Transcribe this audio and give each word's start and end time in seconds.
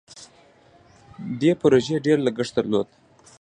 دې 1.39 1.51
پروژې 1.61 1.95
ډیر 2.05 2.17
لګښت 2.25 2.53
درلود. 2.57 2.87